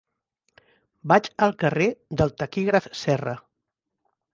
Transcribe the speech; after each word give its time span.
Vaig 1.13 1.29
al 1.47 1.55
carrer 1.65 1.91
del 2.23 2.35
Taquígraf 2.41 2.93
Serra. 3.05 3.41